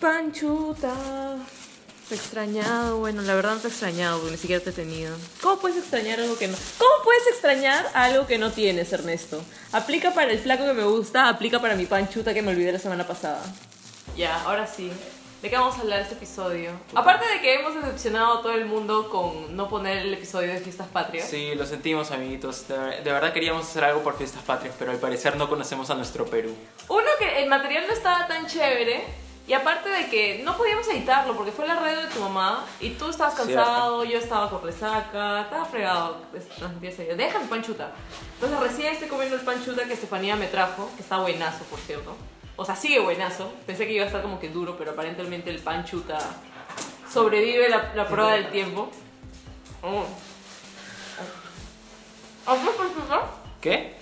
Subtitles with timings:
[0.00, 0.94] Panchuta.
[2.08, 2.98] Te he extrañado.
[2.98, 5.16] Bueno, la verdad no te he extrañado porque ni siquiera te he tenido.
[5.42, 6.56] ¿Cómo puedes extrañar algo que no?
[6.78, 9.42] ¿Cómo puedes extrañar algo que no tienes, Ernesto?
[9.72, 12.78] Aplica para el flaco que me gusta, aplica para mi panchuta que me olvidé la
[12.78, 13.42] semana pasada.
[14.16, 14.90] Ya, ahora sí.
[15.42, 16.72] ¿De qué vamos a hablar este episodio?
[16.94, 20.60] Aparte de que hemos decepcionado a todo el mundo con no poner el episodio de
[20.60, 21.28] Fiestas Patrias.
[21.28, 22.66] Sí, lo sentimos, amiguitos.
[22.66, 25.94] De, de verdad queríamos hacer algo por Fiestas Patrias, pero al parecer no conocemos a
[25.94, 26.54] nuestro Perú.
[26.88, 29.27] Uno, que el material no estaba tan chévere.
[29.48, 32.90] Y aparte de que no podíamos editarlo porque fue la radio de tu mamá y
[32.90, 36.18] tú estabas cansado, yo estaba con resaca, estaba fregado.
[36.82, 37.14] ese día.
[37.14, 37.90] Déjame panchuta.
[38.34, 42.14] Entonces recién estoy comiendo el panchuta que Estefanía me trajo, que está buenazo, por cierto.
[42.56, 43.50] O sea, sigue buenazo.
[43.66, 46.18] Pensé que iba a estar como que duro, pero aparentemente el panchuta
[47.10, 48.90] sobrevive la, la prueba del tiempo.
[49.82, 50.04] Oh.
[53.62, 53.97] ¿Qué?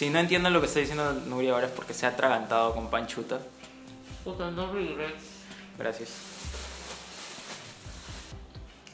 [0.00, 2.88] Si no entiendo lo que está diciendo Nuria ahora es porque se ha atragantado con
[2.88, 3.38] panchuta.
[4.24, 5.14] Puta, no regret.
[5.76, 6.08] Gracias.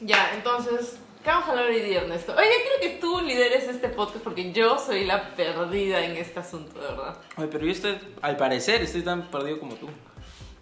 [0.01, 2.33] Ya, entonces, ¿qué vamos a hablar hoy día, Ernesto?
[2.33, 6.77] Oye, quiero que tú lideres este podcast porque yo soy la perdida en este asunto,
[6.77, 7.17] de verdad.
[7.37, 9.87] Oye, pero yo estoy, al parecer, estoy tan perdido como tú.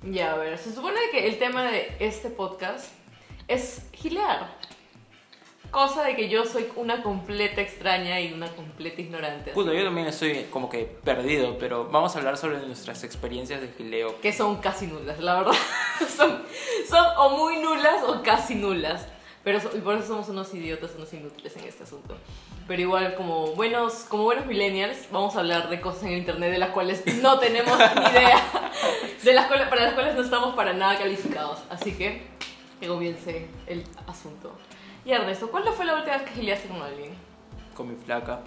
[0.03, 2.91] Ya, a ver, se supone que el tema de este podcast
[3.47, 4.59] es gilear.
[5.75, 9.51] Cosa de que yo soy una completa extraña y una completa ignorante.
[9.51, 13.67] Puta, yo también estoy como que perdido, pero vamos a hablar sobre nuestras experiencias de
[13.77, 14.21] gileo.
[14.21, 15.51] Que son casi nulas, la verdad.
[16.15, 16.43] son,
[16.89, 19.05] son o muy nulas o casi nulas.
[19.43, 22.15] Pero y por eso somos unos idiotas, unos inútiles en este asunto.
[22.69, 26.51] Pero igual, como buenos, como buenos millennials, vamos a hablar de cosas en el internet
[26.51, 28.71] de las cuales no tenemos ni idea.
[29.21, 31.59] De las cuales, para las cuales no estamos para nada calificados.
[31.69, 32.25] Así que,
[32.79, 34.55] que comience el asunto.
[35.05, 37.13] Y Ernesto, ¿cuándo fue la última vez que gileaste con alguien?
[37.75, 38.39] Con mi flaca.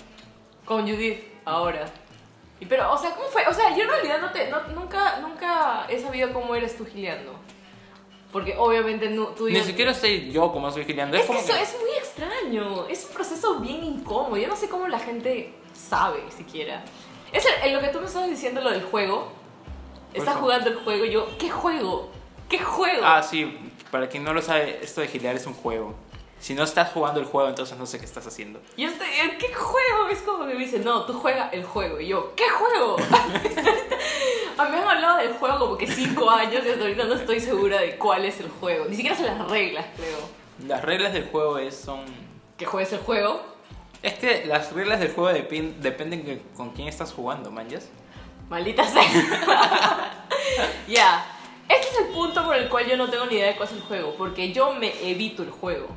[0.64, 1.84] Con Judith, ahora.
[2.60, 3.46] Y pero, o sea, ¿cómo fue?
[3.46, 6.84] O sea, yo en realidad no te, no- nunca, nunca he sabido cómo eres tú
[6.84, 7.32] gileando.
[8.32, 11.16] Porque obviamente no, tú Ni siquiera sé yo cómo soy gileando.
[11.16, 12.86] Es que como eso es muy extraño.
[12.88, 14.36] Es un proceso bien incómodo.
[14.36, 16.84] Yo no sé cómo la gente sabe siquiera.
[17.32, 19.32] Es el- en lo que tú me estabas diciendo, lo del juego.
[20.12, 22.10] Estás jugando el juego y yo, ¿qué juego?
[22.48, 23.02] ¿Qué juego?
[23.04, 23.56] Ah, sí,
[23.90, 25.94] para quien no lo sabe, esto de gilear es un juego.
[26.41, 28.60] Si no estás jugando el juego, entonces no sé qué estás haciendo.
[28.76, 29.06] Yo estoy,
[29.38, 30.09] ¿qué juego?
[30.10, 32.00] Es como que me dicen, no, tú juega el juego.
[32.00, 32.97] Y yo, ¿qué juego?
[34.56, 37.15] A mí me han hablado del juego como que cinco años y hasta ahorita no
[37.15, 38.84] estoy segura de cuál es el juego.
[38.88, 40.19] Ni siquiera sé las reglas, creo.
[40.66, 42.00] Las reglas del juego es, son...
[42.56, 43.41] ¿Que juegues el juego?
[44.03, 47.88] Es que las reglas del juego depen- dependen de con quién estás jugando, manjas.
[48.49, 49.03] Maldita sea.
[50.88, 51.25] Ya.
[51.69, 53.75] Este es el punto por el cual yo no tengo ni idea de cuál es
[53.75, 54.15] el juego.
[54.16, 55.88] Porque yo me evito el juego.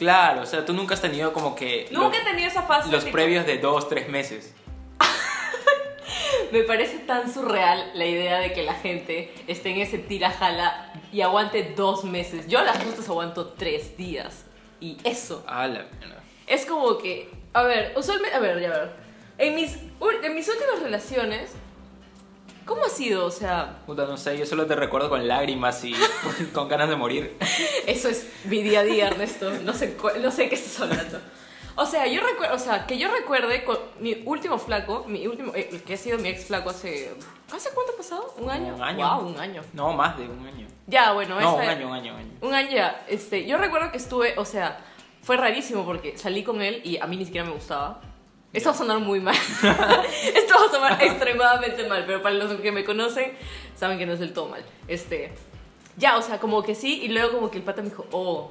[0.00, 1.86] Claro, o sea, tú nunca has tenido como que...
[1.90, 2.90] Nunca he tenido esa fase.
[2.90, 4.54] los tipo, previos de dos, tres meses.
[6.52, 11.20] Me parece tan surreal la idea de que la gente esté en ese tira-jala y
[11.20, 12.46] aguante dos meses.
[12.48, 14.46] Yo a las justas aguanto tres días.
[14.80, 15.44] Y eso.
[15.46, 16.22] La mierda.
[16.46, 17.28] Es como que.
[17.52, 18.34] A ver, usualmente.
[18.34, 18.92] A ver, ya ver.
[19.36, 19.76] En mis,
[20.22, 21.52] en mis últimas relaciones.
[22.64, 23.26] ¿Cómo ha sido?
[23.26, 25.94] O sea, Puta, no sé, yo solo te recuerdo con lágrimas y
[26.52, 27.36] con ganas de morir.
[27.86, 29.50] Eso es mi día a día, Ernesto.
[29.62, 31.18] No sé, no sé qué estás hablando.
[31.76, 35.52] O sea, yo recuerdo, o sea, que yo recuerde con mi último flaco, mi último,
[35.54, 37.14] eh, que ha sido mi ex flaco hace,
[37.52, 38.34] ¿hace cuánto ha pasado?
[38.38, 38.74] ¿Un año?
[38.74, 39.16] Un año.
[39.16, 39.62] Wow, un año.
[39.72, 40.66] No, más de un año.
[40.86, 42.30] Ya, bueno, No, un año, un año, un año.
[42.42, 43.04] Un año ya.
[43.08, 44.80] Este, yo recuerdo que estuve, o sea,
[45.22, 48.00] fue rarísimo porque salí con él y a mí ni siquiera me gustaba.
[48.52, 49.34] Esto va a sonar muy mal.
[50.34, 53.32] Esto va a sonar extremadamente mal, pero para los que me conocen
[53.76, 54.64] saben que no es del todo mal.
[54.88, 55.32] Este,
[55.96, 58.50] ya, o sea, como que sí, y luego como que el pata me dijo, oh,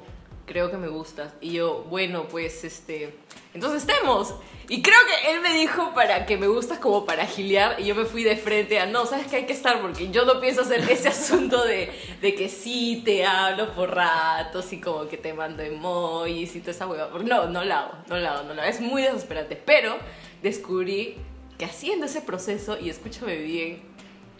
[0.50, 1.32] creo que me gustas.
[1.40, 3.14] Y yo, bueno, pues, este,
[3.54, 4.34] entonces estemos.
[4.68, 7.94] Y creo que él me dijo para que me gustas como para gilear, y yo
[7.94, 10.62] me fui de frente a, no, sabes que hay que estar, porque yo no pienso
[10.62, 15.32] hacer ese asunto de, de que sí te hablo por ratos y como que te
[15.32, 17.10] mando emojis y toda esa hueva.
[17.22, 18.70] No, no la hago, no la hago, no la hago.
[18.70, 19.54] Es muy desesperante.
[19.54, 19.98] Pero
[20.42, 21.16] descubrí
[21.58, 23.82] que haciendo ese proceso, y escúchame bien,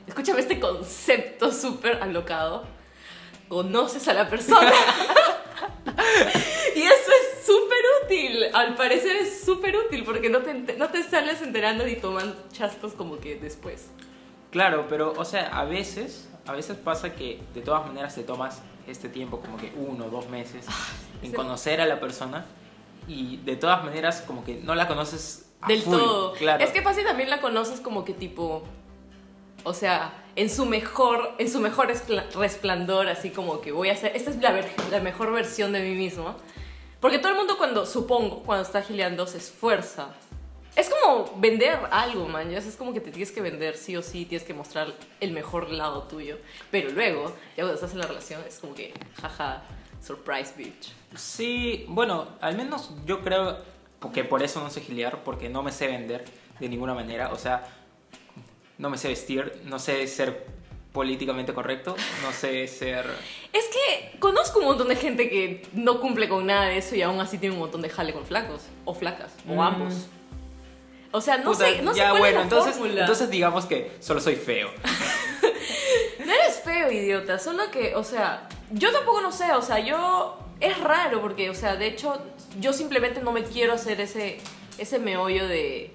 [0.09, 2.65] escúchame este concepto súper alocado,
[3.49, 4.73] conoces a la persona.
[6.77, 8.45] y eso es súper útil.
[8.55, 12.93] Al parecer es súper útil porque no te, no te sales enterando ni toman chastos
[12.93, 13.89] como que después.
[14.51, 18.63] Claro, pero, o sea, a veces, a veces pasa que de todas maneras te tomas
[18.87, 20.67] este tiempo, como que uno o dos meses,
[21.23, 21.37] en sí.
[21.37, 22.47] conocer a la persona
[23.07, 26.33] y de todas maneras como que no la conoces a Del full, todo.
[26.35, 26.65] Claro.
[26.65, 28.65] Es que fácil también la conoces como que tipo.
[29.65, 33.93] O sea, en su mejor, en su mejor espla- resplandor, así como que voy a
[33.93, 34.17] hacer.
[34.17, 36.35] Esta es la, mejor versión de mí mismo.
[37.01, 40.11] Porque todo el mundo cuando, supongo, cuando está gileando, se esfuerza
[40.77, 42.51] Es como vender algo, man.
[42.53, 45.71] Es como que te tienes que vender sí o sí, tienes que mostrar el mejor
[45.71, 46.39] lado tuyo.
[46.71, 49.63] Pero luego, ya cuando estás en la relación, es como que, jaja,
[50.03, 50.93] surprise bitch.
[51.17, 53.59] Sí, bueno, al menos yo creo
[54.15, 56.25] que por eso no sé gilear, porque no me sé vender
[56.61, 57.33] de ninguna manera.
[57.33, 57.67] O sea,
[58.81, 60.47] no me sé vestir, no sé ser
[60.93, 63.07] políticamente correcto, no sé ser...
[63.53, 67.03] Es que conozco un montón de gente que no cumple con nada de eso y
[67.03, 69.61] aún así tiene un montón de jale con flacos, o flacas, o Mm.
[69.61, 69.95] ambos.
[71.13, 73.01] O sea, no Puta, sé, no sé ya cuál bueno, es la entonces, fórmula.
[73.03, 74.71] entonces digamos que solo soy feo.
[76.25, 77.39] No eres feo, idiota.
[77.39, 80.39] Solo que, o sea, yo tampoco no sé, o sea, yo.
[80.61, 82.23] Es raro porque, o sea, de hecho,
[82.61, 84.39] yo simplemente no me quiero hacer ese,
[84.79, 85.91] ese meollo de.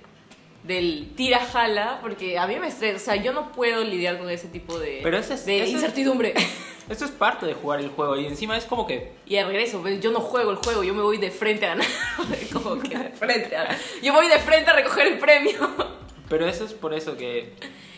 [0.65, 2.97] Del tira-jala, porque a mí me estresa.
[2.97, 5.00] O sea, yo no puedo lidiar con ese tipo de.
[5.03, 6.33] Pero es- de ese es- incertidumbre.
[6.88, 9.13] Esto es parte de jugar el juego y encima es como que...
[9.25, 11.69] Y al regreso, pues, yo no juego el juego, yo me voy de frente a
[11.69, 11.88] ganar.
[12.53, 15.57] Como que de frente a Yo voy de frente a recoger el premio.
[16.29, 17.53] Pero eso es por eso que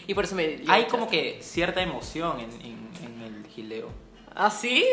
[0.08, 0.62] Y por eso me.
[0.70, 3.90] hay como que cierta emoción en, en- en el gileo.
[4.38, 4.86] ¿Así?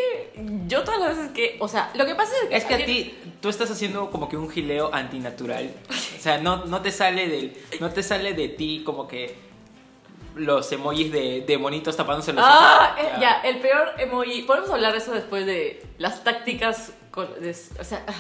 [0.67, 1.57] Yo todas las veces que.
[1.61, 2.57] O sea, lo que pasa es que.
[2.57, 5.71] Es que a ti, tú estás haciendo como que un gileo antinatural.
[5.91, 9.37] O sea, no, no te sale del, no te sale de ti como que
[10.35, 13.05] los emojis de, de monitos tapándose los Ah, ojos.
[13.07, 14.43] eh, ya, el peor emoji.
[14.43, 16.93] Podemos hablar de eso después de las tácticas.
[17.11, 18.15] con- de- o sea, ah,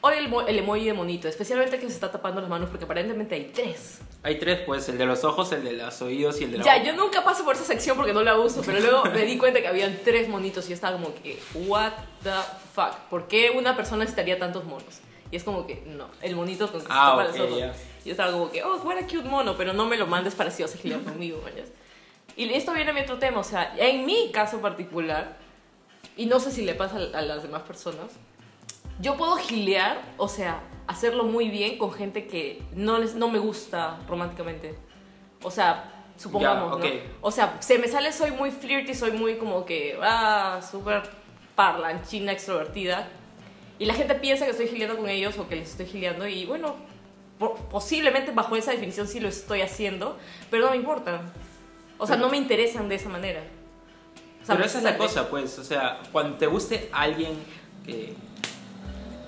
[0.00, 3.34] hoy el, el emoji de monito, especialmente que se está tapando las manos porque aparentemente
[3.34, 3.98] hay tres.
[4.22, 6.64] Hay tres, pues, el de los ojos, el de los oídos y el de la
[6.64, 6.84] Ya, boca.
[6.86, 9.60] yo nunca paso por esa sección porque no la uso, pero luego me di cuenta
[9.60, 11.92] que habían tres monitos y yo estaba como que, what
[12.22, 12.30] the
[12.74, 15.00] fuck, ¿por qué una persona necesitaría tantos monos?
[15.30, 17.58] Y es como que, no, el monito con que se Ah, tapa ok, los ojos.
[17.60, 17.74] ya.
[18.04, 20.34] Y yo estaba como que, oh, what a cute mono, pero no me lo mandes
[20.34, 21.68] para si vas a gilear conmigo, mañas.
[22.36, 25.36] Y esto viene a mi otro tema, o sea, en mi caso particular,
[26.16, 28.06] y no sé si le pasa a a las demás personas,
[29.00, 33.38] yo puedo gilear, o sea, hacerlo muy bien con gente que no, les, no me
[33.38, 34.74] gusta románticamente.
[35.42, 36.70] O sea, supongamos.
[36.70, 36.76] ¿no?
[37.20, 41.02] O sea, se me sale, soy muy flirty, soy muy como que, ah, súper
[41.54, 43.08] parlanchina, extrovertida.
[43.78, 46.46] Y la gente piensa que estoy gileando con ellos o que les estoy gileando y
[46.46, 46.74] bueno,
[47.38, 50.18] po- posiblemente bajo esa definición sí lo estoy haciendo,
[50.50, 51.20] pero no me importa.
[51.98, 53.42] O sea, no me interesan de esa manera.
[54.42, 57.34] O sea, Pero esa es la cosa, pues, o sea, cuando te guste alguien
[57.84, 58.14] que...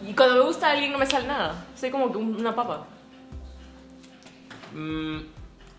[0.07, 1.67] Y cuando me gusta alguien no me sale nada.
[1.79, 2.87] Soy como que un- una papa.
[4.73, 5.19] mm,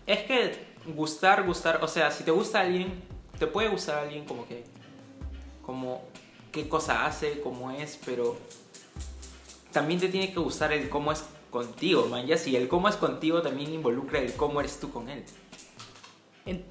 [0.06, 3.02] es que gustar, gustar, o sea, si te gusta alguien,
[3.38, 4.64] te puede gustar alguien como que...
[5.64, 6.02] Como
[6.50, 8.36] qué cosa hace, cómo es, pero
[9.72, 12.26] también te tiene que gustar el cómo es contigo, man.
[12.26, 15.24] Ya si el cómo es contigo también involucra el cómo eres tú con él.
[16.44, 16.64] En-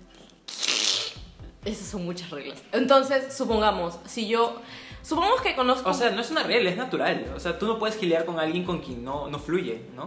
[1.65, 2.61] Esas son muchas reglas.
[2.71, 4.61] Entonces, supongamos, si yo...
[5.03, 5.89] Supongamos que conozco...
[5.89, 7.25] O sea, no es una regla, es natural.
[7.35, 10.05] O sea, tú no puedes gilear con alguien con quien no, no fluye, ¿no?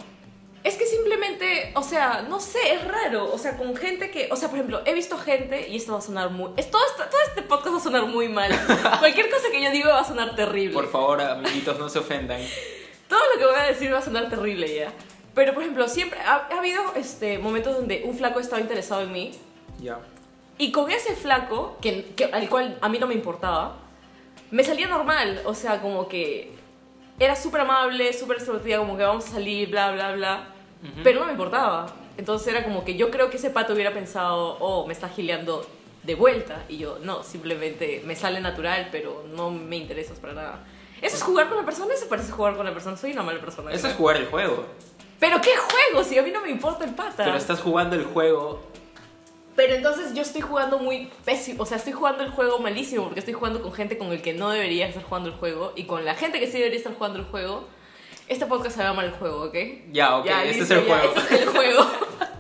[0.63, 3.31] Es que simplemente, o sea, no sé, es raro.
[3.33, 5.99] O sea, con gente que, o sea, por ejemplo, he visto gente y esto va
[5.99, 8.51] a sonar muy, es, todo, esto- todo este podcast va a sonar muy mal.
[8.99, 10.73] Cualquier cosa que yo diga va a sonar terrible.
[10.73, 12.41] Por favor, amiguitos, no se ofendan.
[13.09, 14.91] Todo lo que voy a decir va a sonar terrible ya.
[15.35, 19.13] Pero, por ejemplo, siempre ha, ha habido este, momentos donde un flaco estaba interesado en
[19.13, 19.33] mí
[19.83, 19.99] Ya.
[20.57, 23.77] y con ese flaco, que, que- al cual a mí no me importaba,
[24.55, 25.43] me salía normal.
[25.45, 26.53] O sea, como que
[27.19, 30.49] era súper amable, súper extrovertida, como que vamos a salir, bla, bla, bla.
[31.03, 31.87] Pero no me importaba.
[32.17, 35.67] Entonces era como que yo creo que ese pato hubiera pensado, oh, me está gileando
[36.05, 36.65] de vuelta.
[36.69, 40.65] Y yo, no, simplemente me sale natural, pero no me interesas para nada.
[41.03, 42.97] Eso es jugar con la persona, eso parece jugar con la persona.
[42.97, 43.73] Soy una mala persona.
[43.73, 43.91] Eso creo.
[43.91, 44.67] es jugar el juego.
[45.19, 47.25] Pero qué juego, si a mí no me importa el pata.
[47.25, 48.63] Pero estás jugando el juego.
[49.57, 53.21] Pero entonces yo estoy jugando muy pésimo, o sea, estoy jugando el juego malísimo porque
[53.21, 56.05] estoy jugando con gente con el que no debería estar jugando el juego y con
[56.05, 57.69] la gente que sí debería estar jugando el juego.
[58.27, 59.55] Este podcast se llama el juego, ¿ok?
[59.93, 61.15] Ya, ok, este es el ya, juego.
[61.17, 61.87] Este es el juego.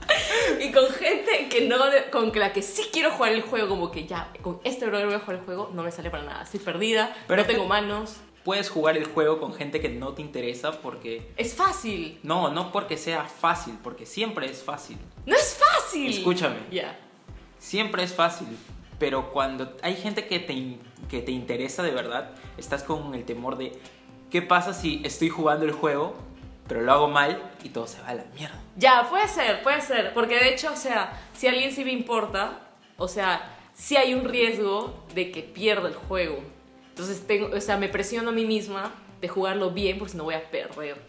[0.60, 1.76] y con gente que no,
[2.10, 5.16] con la que sí quiero jugar el juego, como que ya, con este brother voy
[5.16, 6.42] a jugar el juego, no me sale para nada.
[6.42, 8.16] Estoy perdida, Pero no tengo manos.
[8.44, 11.32] Puedes jugar el juego con gente que no te interesa porque...
[11.36, 12.18] Es fácil.
[12.22, 14.98] No, no porque sea fácil, porque siempre es fácil.
[15.24, 16.10] No es fácil.
[16.10, 16.56] Escúchame.
[16.70, 16.98] Ya.
[17.64, 18.46] Siempre es fácil.
[18.98, 20.76] Pero cuando hay gente que te,
[21.08, 23.72] que te interesa de verdad, estás con el temor de...
[24.30, 26.14] ¿Qué pasa si estoy jugando el juego,
[26.68, 28.60] pero lo hago mal y todo se va a la mierda?
[28.76, 30.12] Ya, puede ser, puede ser.
[30.12, 32.60] Porque de hecho, o sea, si a alguien sí me importa,
[32.98, 36.40] o sea, sí hay un riesgo de que pierda el juego.
[36.90, 38.92] Entonces, tengo, o sea, me presiono a mí misma
[39.22, 41.00] de jugarlo bien porque si no voy a perder.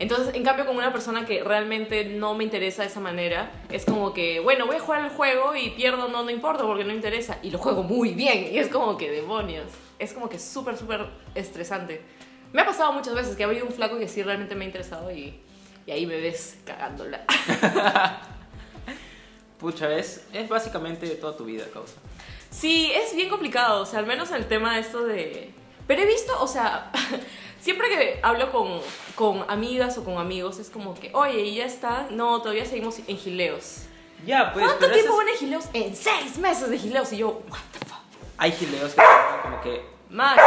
[0.00, 3.84] Entonces, en cambio, con una persona que realmente no me interesa de esa manera, es
[3.84, 6.88] como que, bueno, voy a jugar el juego y pierdo, no, no importa porque no
[6.88, 7.38] me interesa.
[7.42, 8.48] Y lo juego muy bien.
[8.50, 9.66] Y es como que demonios.
[9.98, 12.00] Es como que súper, súper estresante.
[12.50, 14.68] Me ha pasado muchas veces que ha habido un flaco que sí realmente me ha
[14.68, 15.38] interesado y,
[15.86, 17.26] y ahí me ves cagándola.
[19.60, 21.96] Pucha, es, es básicamente toda tu vida, causa.
[22.48, 25.50] Sí, es bien complicado, o sea, al menos el tema de esto de...
[25.86, 26.90] Pero he visto, o sea,
[27.60, 28.80] siempre que hablo con,
[29.14, 32.06] con amigas o con amigos, es como que, oye, ¿y ya está?
[32.10, 33.82] No, todavía seguimos en gileos.
[34.26, 34.64] Ya, pues.
[34.64, 35.64] ¿Cuánto pero tiempo esas- van en gileos?
[35.72, 37.12] En seis meses de gileos.
[37.12, 37.98] Y yo, what the fuck.
[38.38, 39.02] Hay gileos que
[39.42, 39.84] como que.
[40.10, 40.42] Max,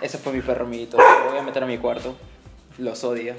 [0.00, 0.96] Ese fue mi perro, amiguito.
[0.98, 2.14] Lo voy a meter a mi cuarto.
[2.78, 3.34] Los odia.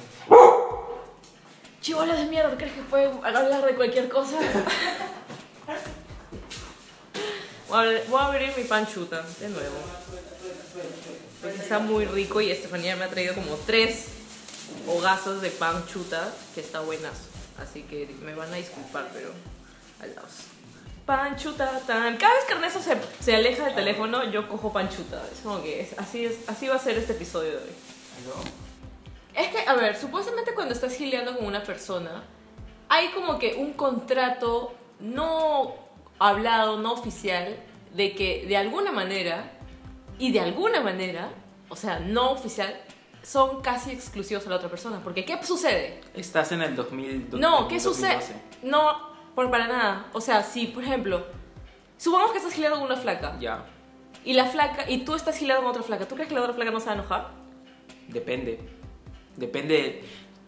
[1.81, 4.37] chivola de mierda, ¿crees que pueden hablar de cualquier cosa?
[7.67, 9.75] Voy a, voy a abrir mi panchuta de nuevo.
[11.45, 14.07] Porque está muy rico y Estefanía me ha traído como tres
[14.87, 17.21] hogazos de pan chuta que está buenazo.
[17.61, 19.29] Así que me van a disculpar, pero
[20.01, 20.27] al lado.
[21.05, 22.17] Pan chuta tan.
[22.17, 25.21] Cada vez que Ernesto se, se aleja del teléfono, yo cojo pan chuta.
[25.31, 27.75] Es como que es- así, es, así va a ser este episodio de hoy.
[29.35, 32.23] Es que, a ver, supuestamente cuando estás gileando con una persona,
[32.89, 35.75] hay como que un contrato no
[36.19, 37.55] hablado, no oficial,
[37.93, 39.51] de que de alguna manera,
[40.19, 41.29] y de alguna manera,
[41.69, 42.75] o sea, no oficial,
[43.23, 45.01] son casi exclusivos a la otra persona.
[45.03, 46.01] Porque, ¿qué sucede?
[46.13, 47.29] Estás en el 2000.
[47.39, 48.13] No, ¿qué sucede?
[48.15, 48.41] 2012.
[48.63, 50.05] No, por para nada.
[50.13, 51.25] O sea, si, por ejemplo,
[51.97, 53.65] supongamos que estás gileando con una flaca, Ya.
[54.23, 56.53] y la flaca, y tú estás gileando con otra flaca, ¿tú crees que la otra
[56.53, 57.31] flaca no se va a enojar?
[58.07, 58.59] Depende.
[59.35, 60.03] Depende.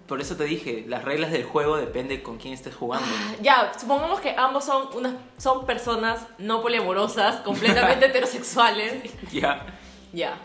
[0.07, 3.05] Por eso te dije, las reglas del juego depende con quién estés jugando.
[3.41, 9.03] Ya, supongamos que ambos son, unas, son personas no poliamorosas, completamente heterosexuales.
[9.31, 9.65] ya.
[10.13, 10.37] Ya,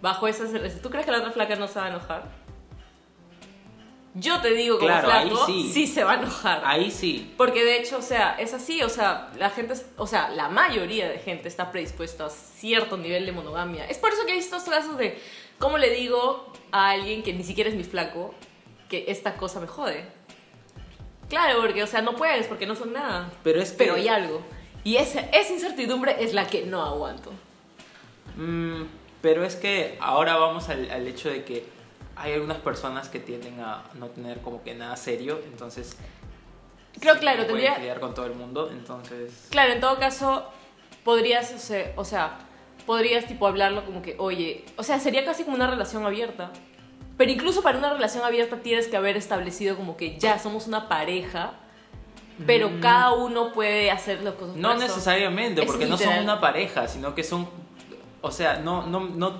[0.00, 0.50] bajo esas...
[0.80, 2.40] ¿Tú crees que la otra flaca no se va a enojar?
[4.14, 5.86] Yo te digo como Claro, ahí flaco, sí.
[5.86, 6.62] se va a enojar.
[6.64, 7.32] Ahí sí.
[7.36, 11.08] Porque de hecho, o sea, es así, o sea, la gente, o sea, la mayoría
[11.08, 13.84] de gente está predispuesta a cierto nivel de monogamia.
[13.84, 15.20] Es por eso que hay estos casos de,
[15.58, 18.34] ¿cómo le digo a alguien que ni siquiera es mi flaco
[18.90, 20.04] que esta cosa me jode?
[21.30, 23.30] Claro, porque, o sea, no puedes porque no son nada.
[23.42, 23.78] Pero es que.
[23.78, 24.42] Pero hay algo.
[24.84, 27.32] Y esa, esa incertidumbre es la que no aguanto.
[28.36, 28.82] Mm,
[29.22, 31.64] pero es que ahora vamos al, al hecho de que
[32.16, 35.96] hay algunas personas que tienden a no tener como que nada serio, entonces.
[36.98, 39.46] Creo, sí, claro, no tendría- pelear con todo el mundo, entonces.
[39.50, 40.50] Claro, en todo caso,
[41.04, 41.54] podrías,
[41.96, 42.38] o sea,
[42.86, 46.50] podrías tipo hablarlo como que, oye, o sea, sería casi como una relación abierta.
[47.20, 50.88] Pero incluso para una relación abierta tienes que haber establecido como que ya somos una
[50.88, 51.52] pareja,
[52.46, 52.80] pero Mm.
[52.80, 54.56] cada uno puede hacer las cosas.
[54.56, 57.46] No necesariamente, Es porque no son una pareja, sino que son.
[58.22, 59.34] O sea, no, no, no.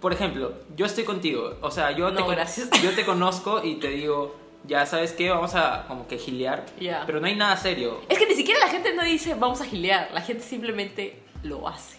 [0.00, 2.70] Por ejemplo, yo estoy contigo, o sea, yo, te, No, gracias.
[2.84, 7.02] yo te conozco y te digo, ya sabes qué, vamos a como que gilear, Ya.
[7.04, 8.00] pero no hay nada serio.
[8.08, 11.66] Es que ni siquiera la gente no dice vamos a gilear, la gente simplemente lo
[11.66, 11.96] hace.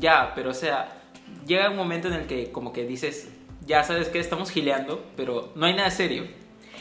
[0.00, 0.88] Ya, pero o sea,
[1.46, 3.28] llega un momento en el que como que dices,
[3.68, 6.26] ya sabes que estamos gileando, pero no hay nada serio.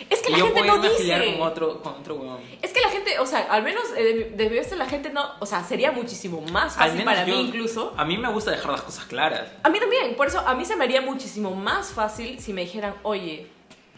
[0.10, 1.38] Es que y la yo gente puedo no irme a gilear dice.
[1.38, 2.40] con otro, con otro weón.
[2.62, 5.46] Es que la gente, o sea, al menos eh, de mi la gente no, o
[5.46, 7.94] sea, sería muchísimo más fácil para yo- mí incluso.
[7.98, 9.50] A mí me gusta dejar las cosas claras.
[9.64, 12.62] A mí también, por eso a mí se me haría muchísimo más fácil si me
[12.62, 13.48] dijeran, oye,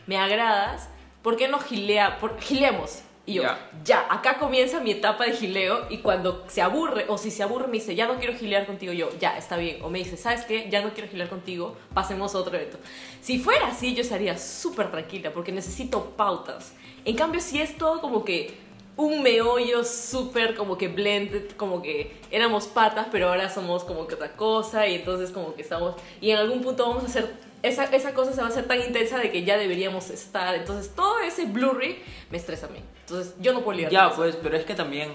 [0.07, 0.89] me agradas,
[1.21, 2.17] ¿por qué no gilea?
[2.19, 2.99] Por, gileemos.
[3.29, 3.69] Y yo, Ya.
[3.85, 7.67] ya, acá comienza mi etapa de gileo y cuando se aburre, o si se aburre
[7.67, 9.83] me dice, ya no quiero gilear contigo, yo, ya, está bien.
[9.83, 10.67] O me dice, ¿sabes qué?
[10.71, 12.79] Ya no quiero gilear contigo, pasemos a otro evento.
[13.21, 16.73] Si fuera así, yo estaría súper tranquila porque necesito pautas.
[17.05, 18.57] En cambio, si es todo como que
[18.99, 24.15] un meollo súper como que blended, como que éramos patas, pero ahora somos como que
[24.15, 27.85] otra cosa y entonces como que estamos, y en algún punto vamos a hacer, esa,
[27.85, 31.17] esa cosa se va a hacer tan intensa de que ya deberíamos estar, entonces todo
[31.21, 31.97] ese blurry
[32.29, 35.13] me estresa a mí, entonces yo no puedo lidiar Ya, pues, pero es que también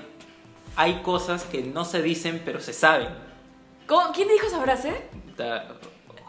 [0.76, 3.08] hay cosas que no se dicen, pero se saben.
[3.86, 4.94] ¿Cómo- ¿Quién dijo esa frase?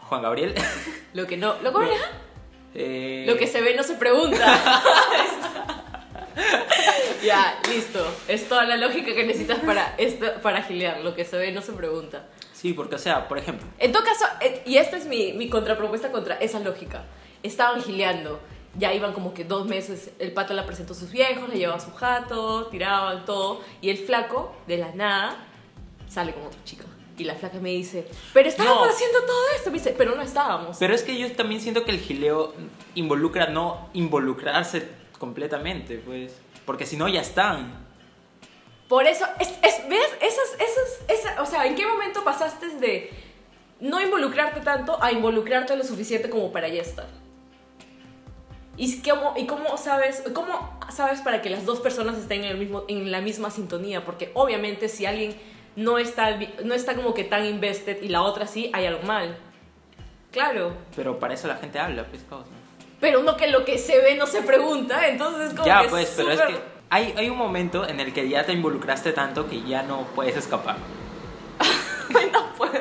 [0.08, 0.54] Juan Gabriel.
[1.14, 1.96] Lo que no, ¿lo cómo era?
[2.74, 4.44] Eh, Lo que se ve no se pregunta.
[7.24, 8.04] ya, listo.
[8.28, 11.00] Es toda la lógica que necesitas para, esto, para gilear.
[11.00, 12.26] Lo que se ve no se pregunta.
[12.52, 15.48] Sí, porque, o sea, por ejemplo, En todo caso, eh, y esta es mi, mi
[15.48, 17.04] contrapropuesta contra esa lógica.
[17.42, 18.40] Estaban gileando,
[18.78, 21.78] ya iban como que dos meses, el pato la presentó a sus viejos, le llevaba
[21.78, 25.36] a su jato, tiraban todo, y el flaco, de la nada,
[26.08, 26.84] sale con otra chica.
[27.18, 28.92] Y la flaca me dice, pero estábamos No.
[28.92, 29.70] haciendo todo esto.
[29.70, 30.76] Me dice, pero no estábamos.
[30.78, 32.52] Pero es que yo también siento que el gileo
[32.94, 34.86] involucra no involucrarse
[35.18, 36.36] completamente, pues.
[36.64, 37.86] Porque si no, ya están.
[38.88, 40.08] Por eso, es, es- ¿ves?
[40.20, 43.10] Esas, esas, esa- o sea, ¿en qué momento pasaste de
[43.80, 47.06] no involucrarte tanto a involucrarte lo suficiente como para ya estar?
[48.76, 52.58] ¿Y cómo, y cómo sabes, cómo sabes para que las dos personas estén en, el
[52.58, 54.04] mismo, en la misma sintonía?
[54.04, 55.34] Porque obviamente si alguien
[55.76, 59.38] no está, no está como que tan invested y la otra sí, hay algo mal.
[60.30, 60.74] Claro.
[60.94, 62.50] Pero para eso la gente habla, pues, causa.
[63.00, 65.88] Pero no que lo que se ve no se pregunta, entonces es como Ya, que
[65.88, 66.58] pues, pero es que
[66.90, 70.36] hay, hay un momento en el que ya te involucraste tanto que ya no puedes
[70.36, 70.76] escapar.
[72.32, 72.72] no puedo.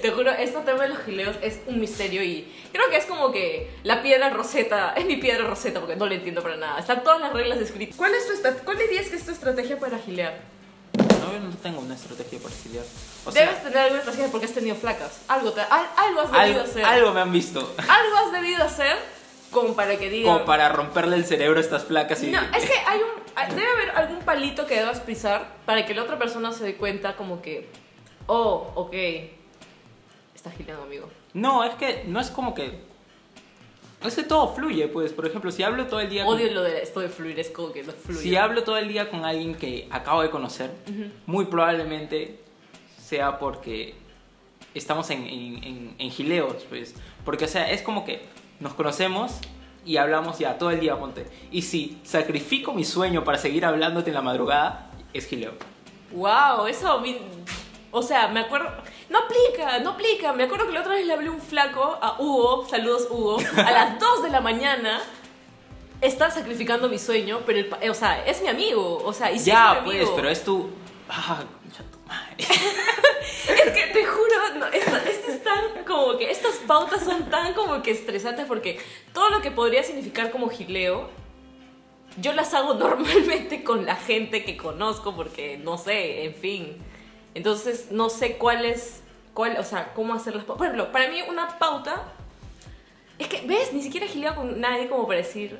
[0.00, 3.32] Te juro, este tema de los gileos es un misterio y creo que es como
[3.32, 6.78] que la piedra roseta, es mi piedra roseta porque no lo entiendo para nada.
[6.78, 7.96] Están todas las reglas escritas.
[7.96, 8.34] ¿Cuál, es tu
[8.64, 10.38] ¿Cuál dirías que es tu estrategia para gilear?
[11.20, 12.84] No, yo no tengo una estrategia para exiliar.
[13.26, 15.20] O sea, Debes tener alguna estrategia porque has tenido flacas.
[15.28, 16.84] Algo, te- al- algo has debido algo, hacer.
[16.84, 17.74] algo me han visto.
[17.76, 18.96] Algo has debido hacer
[19.50, 20.32] como para que digan...
[20.32, 22.30] Como para romperle el cerebro a estas placas y...
[22.30, 26.02] No, es que hay un, debe haber algún palito que debas pisar para que la
[26.02, 27.68] otra persona se dé cuenta como que,
[28.26, 28.94] oh, ok,
[30.34, 31.08] está gileando, amigo.
[31.34, 32.86] No, es que no es como que...
[34.04, 35.12] Es que todo fluye, pues.
[35.12, 36.24] Por ejemplo, si hablo todo el día...
[36.24, 38.20] con- Odio lo de esto de fluir, es como que no fluye.
[38.20, 40.70] Si hablo todo el día con alguien que acabo de conocer,
[41.26, 42.38] muy probablemente
[43.04, 43.94] sea porque
[44.74, 46.94] estamos en, en, en- en gileos, pues.
[47.24, 48.22] Porque, o sea, es como que
[48.60, 49.38] nos conocemos
[49.84, 51.26] y hablamos ya todo el día, ponte.
[51.50, 55.52] Y si sacrifico mi sueño para seguir hablándote en la madrugada, es gileo.
[56.12, 57.02] Wow, eso
[57.90, 58.70] O sea, me acuerdo.
[59.08, 60.32] No aplica, no aplica.
[60.32, 63.70] Me acuerdo que la otra vez le hablé un flaco, a Hugo, saludos Hugo, a
[63.70, 65.00] las 2 de la mañana.
[66.00, 69.02] Está sacrificando mi sueño, pero, el o sea, es mi amigo.
[69.04, 70.70] O sea, y es ya, pues, pero es tu...
[71.08, 71.42] Ah,
[72.08, 72.36] madre.
[73.48, 74.84] Es que te juro, no, es
[75.42, 78.78] tan como que estas pautas son tan como que estresantes porque
[79.12, 81.08] todo lo que podría significar como gileo,
[82.20, 86.76] yo las hago normalmente con la gente que conozco porque no sé, en fin.
[87.34, 89.02] Entonces no sé cuál es,
[89.34, 90.44] cuál, o sea, cómo hacerlas.
[90.44, 92.12] Por ejemplo, para mí una pauta
[93.18, 93.72] es que, ¿ves?
[93.72, 95.58] Ni siquiera he gileado con nadie como para decir.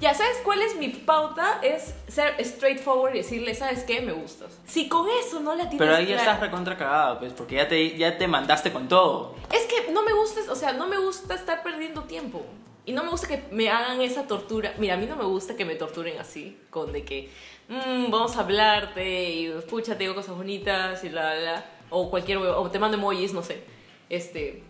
[0.00, 1.60] Ya, ¿sabes cuál es mi pauta?
[1.62, 4.00] Es ser straightforward y decirle, ¿sabes qué?
[4.00, 4.58] Me gustas.
[4.66, 7.68] Si con eso no la tienes Pero ahí ya estás recontra cagada, pues, porque ya
[7.68, 9.34] te, ya te mandaste con todo.
[9.52, 12.44] Es que no me gusta, o sea, no me gusta estar perdiendo tiempo.
[12.86, 14.72] Y no me gusta que me hagan esa tortura.
[14.78, 17.28] Mira, a mí no me gusta que me torturen así, con de que,
[17.68, 21.64] "Mm, vamos a hablarte y escucha, te digo cosas bonitas y bla, bla, bla.
[21.90, 23.62] O cualquier, o te mando emojis, no sé.
[24.08, 24.62] Este.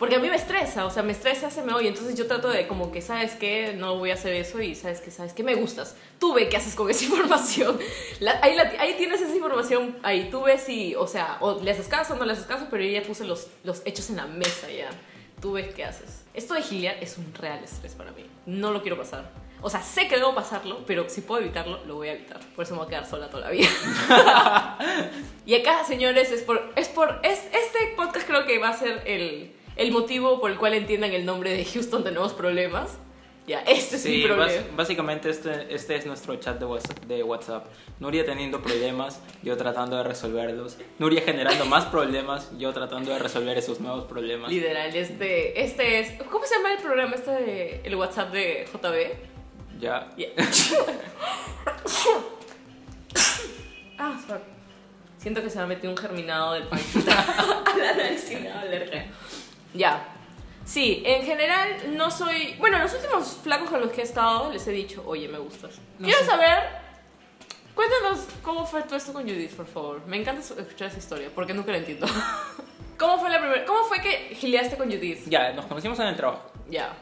[0.00, 1.86] Porque a mí me estresa, o sea, me estresa ese me oye.
[1.88, 3.74] Entonces yo trato de, como que, ¿sabes qué?
[3.76, 5.10] No voy a hacer eso y ¿sabes qué?
[5.12, 5.42] ¿Sabes qué?
[5.44, 5.94] Me gustas.
[6.18, 7.78] Tú ve qué haces con esa información.
[8.18, 11.70] La- ahí, la- ahí tienes esa información, ahí tú ves si, o sea, o le
[11.70, 14.16] haces caso o no le haces caso, pero yo ya puse los, los hechos en
[14.16, 14.88] la mesa ya.
[15.40, 16.24] Tú ves qué haces.
[16.34, 18.24] Esto de giliar es un real estrés para mí.
[18.46, 19.30] No lo quiero pasar.
[19.62, 22.40] O sea, sé que debo pasarlo, pero si puedo evitarlo, lo voy a evitar.
[22.56, 23.68] Por eso me voy a quedar sola toda la vida.
[25.46, 26.72] y acá, señores, es por.
[26.76, 30.58] Es por es, este podcast creo que va a ser el, el motivo por el
[30.58, 32.98] cual entiendan el nombre de Houston Tenemos Problemas.
[33.46, 34.52] Ya, este es mi Sí, problema.
[34.52, 37.66] bas- básicamente este, este es nuestro chat de WhatsApp, de WhatsApp.
[37.98, 40.76] Nuria teniendo problemas, yo tratando de resolverlos.
[40.98, 44.52] Nuria generando más problemas, yo tratando de resolver esos nuevos problemas.
[44.52, 46.22] Literal, este, este es.
[46.30, 49.80] ¿Cómo se llama el programa este de el WhatsApp de JB?
[49.80, 50.10] Ya.
[50.16, 50.28] Ya.
[53.98, 54.40] ah, fuck.
[55.18, 58.30] Siento que se me ha metido un germinado del pan a la nariz
[59.74, 60.06] Ya.
[60.64, 62.54] Sí, en general no soy.
[62.58, 65.78] Bueno, los últimos flacos con los que he estado les he dicho, oye, me gustas.
[65.98, 66.26] No Quiero sé.
[66.26, 66.58] saber.
[67.74, 70.06] Cuéntanos cómo fue todo esto con Judith, por favor.
[70.06, 72.06] Me encanta escuchar esa historia porque nunca la entiendo.
[72.98, 73.64] ¿Cómo fue la primera?
[73.64, 75.20] ¿Cómo fue que gileaste con Judith?
[75.26, 76.50] Ya, nos conocimos en el trabajo.
[76.68, 76.92] Ya.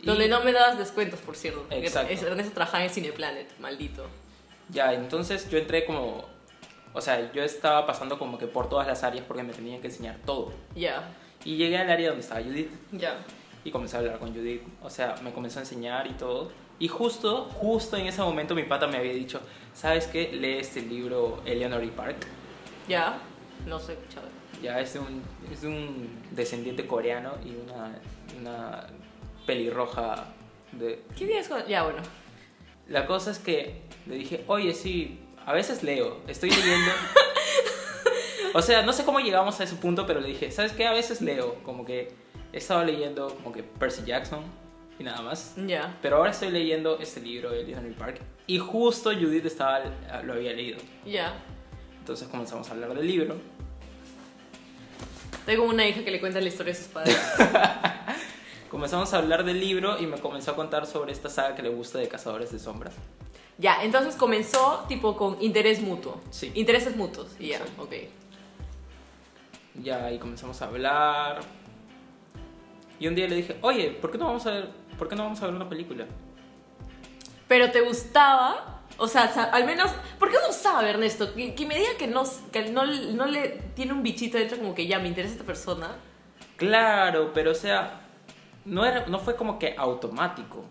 [0.00, 1.66] Y- Donde no me dabas descuentos, por cierto.
[1.70, 2.12] Exacto.
[2.12, 4.06] es- Ernesto trabajaba en Cineplanet, maldito.
[4.70, 6.24] Ya, entonces yo entré como...
[6.94, 9.88] O sea, yo estaba pasando como que por todas las áreas porque me tenían que
[9.88, 10.52] enseñar todo.
[10.74, 11.10] Ya,
[11.44, 13.18] Y llegué al área donde estaba Judith ya.
[13.64, 14.62] y comencé a hablar con Judith.
[14.82, 16.50] O sea, me comenzó a enseñar y todo.
[16.78, 19.40] Y justo, justo en ese momento mi pata me había dicho,
[19.74, 20.30] ¿sabes qué?
[20.32, 22.26] Lee este libro Eleanor y Park.
[22.88, 23.18] Ya.
[23.66, 24.30] No sé, chaval.
[24.62, 25.22] Ya es un,
[25.52, 27.98] es un descendiente coreano y una,
[28.40, 28.86] una
[29.46, 30.26] pelirroja
[30.72, 31.02] de...
[31.16, 31.98] ¿Qué día es cuando- Ya, bueno.
[32.88, 36.90] La cosa es que le dije, oye, sí, a veces leo, estoy leyendo.
[38.54, 40.86] o sea, no sé cómo llegamos a ese punto, pero le dije, ¿sabes qué?
[40.86, 42.12] A veces leo, como que
[42.52, 44.40] he estado leyendo como que Percy Jackson
[44.98, 45.54] y nada más.
[45.66, 45.96] Ya.
[46.02, 49.80] Pero ahora estoy leyendo este libro de Henry Park y justo Judith estaba,
[50.24, 50.78] lo había leído.
[51.06, 51.34] Ya.
[51.98, 53.36] Entonces comenzamos a hablar del libro.
[55.46, 57.16] Tengo una hija que le cuenta la historia de sus padres.
[58.70, 61.70] Comenzamos a hablar del libro y me comenzó a contar sobre esta saga que le
[61.70, 62.92] gusta de Cazadores de Sombras.
[63.56, 66.20] ya, entonces comenzó tipo con interés mutuo.
[66.30, 66.52] Sí.
[66.54, 67.28] Intereses mutuos.
[67.40, 67.84] Y ya, Exacto.
[67.84, 67.92] ok.
[69.82, 71.40] Ya ahí comenzamos a hablar.
[73.00, 75.24] Y un día le dije, oye, ¿por qué no vamos a ver, ¿por qué no
[75.24, 76.04] vamos a ver una película?
[77.46, 81.32] Pero te gustaba, o sea, al menos, ¿por qué uno sabe, Ernesto?
[81.34, 84.74] Que, que me diga que no, que no, no le tiene un bichito dentro como
[84.74, 85.92] que ya me interesa esta persona.
[86.56, 88.00] Claro, pero o sea,
[88.64, 90.64] no, era, no fue como que automático.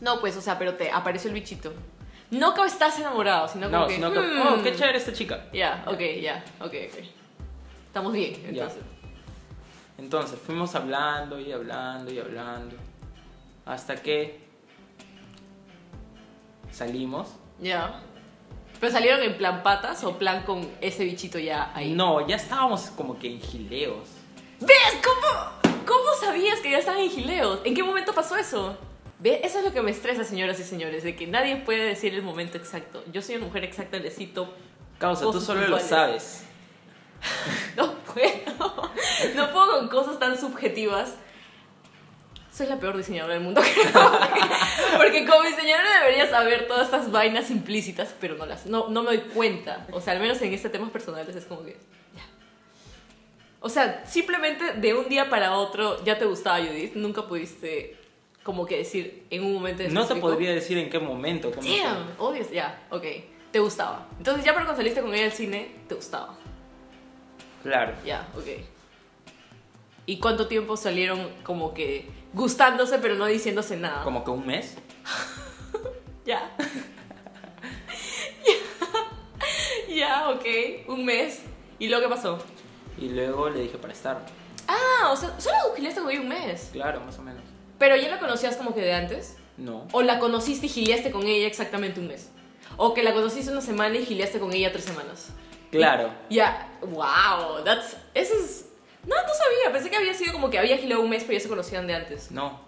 [0.00, 1.72] No, pues, o sea, pero te apareció el bichito.
[2.30, 3.94] No que estás enamorado, sino como No, que.
[3.94, 4.42] sino que, "Hmm".
[4.58, 5.46] oh, qué chévere esta chica.
[5.52, 7.04] Ya, ok, ya, ok, ok.
[7.88, 8.48] Estamos bien, Ya.
[8.64, 8.82] entonces.
[9.98, 12.76] Entonces fuimos hablando y hablando y hablando.
[13.66, 14.40] Hasta que
[16.70, 17.28] salimos.
[17.60, 18.00] Ya.
[18.80, 21.94] ¿Pero salieron en plan patas o plan con ese bichito ya ahí?
[21.94, 24.06] No, ya estábamos como que en gileos.
[24.60, 24.98] ¿Ves?
[25.02, 27.60] ¿Cómo, ¿Cómo sabías que ya estaban en gileos?
[27.64, 28.76] ¿En qué momento pasó eso?
[29.18, 29.40] ¿Ve?
[29.42, 32.22] Eso es lo que me estresa, señoras y señores, de que nadie puede decir el
[32.22, 33.02] momento exacto.
[33.12, 34.54] Yo soy una mujer exacta, necesito...
[34.98, 35.88] Causa, tú solo lo puntuales.
[35.88, 36.44] sabes.
[38.08, 38.90] No puedo.
[39.34, 41.14] No puedo con cosas tan subjetivas.
[42.52, 44.10] Soy la peor diseñadora del mundo, creo.
[44.96, 49.16] Porque, como diseñadora debería saber todas estas vainas implícitas, pero no las no, no me
[49.16, 49.86] doy cuenta.
[49.92, 51.76] O sea, al menos en este temas personales es como que...
[52.16, 52.24] ya.
[53.60, 56.94] O sea, simplemente de un día para otro ya te gustaba Judith.
[56.94, 57.96] Nunca pudiste
[58.42, 61.50] como que decir en un momento No te podría decir en qué momento.
[61.50, 63.04] Damn, obvio, ya, ok.
[63.52, 64.08] Te gustaba.
[64.18, 66.36] Entonces ya para cuando saliste con ella al cine, te gustaba.
[67.68, 67.92] Claro.
[68.02, 68.46] Ya, ok.
[70.06, 74.02] ¿Y cuánto tiempo salieron como que gustándose pero no diciéndose nada?
[74.04, 74.76] Como que un mes.
[76.24, 76.50] Ya.
[76.58, 76.64] ya.
[79.94, 80.44] Ya, ok.
[80.88, 81.42] Un mes.
[81.78, 82.38] ¿Y luego qué pasó?
[82.98, 84.18] Y luego le dije para estar.
[84.66, 86.70] Ah, o sea, solo gileaste con ella un mes.
[86.72, 87.42] Claro, más o menos.
[87.78, 89.36] Pero ya la conocías como que de antes.
[89.58, 89.86] No.
[89.92, 92.30] ¿O la conociste y gileaste con ella exactamente un mes?
[92.78, 95.32] ¿O que la conociste una semana y gileaste con ella tres semanas?
[95.70, 96.10] Claro.
[96.30, 98.68] Ya, wow, that's, eso es...
[99.04, 101.40] No, no sabía, pensé que había sido como que había gileado un mes pero ya
[101.40, 102.30] se conocían de antes.
[102.30, 102.60] No.